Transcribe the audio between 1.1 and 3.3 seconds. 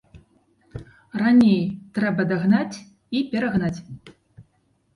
Раней трэба дагнаць і